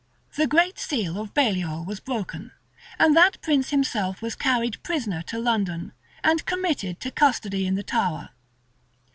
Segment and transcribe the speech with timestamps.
[0.35, 2.53] The great seal of Bailol was broken;
[2.97, 5.93] and that prince himself was carried prisoner to London,
[6.23, 8.29] and committed to custody in the Tower.